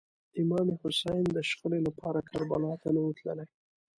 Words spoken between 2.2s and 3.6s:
کربلا ته نه و تللی.